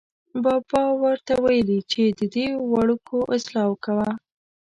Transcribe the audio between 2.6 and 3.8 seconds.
وړکو اصلاح